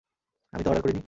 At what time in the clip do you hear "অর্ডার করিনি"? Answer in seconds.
0.69-0.99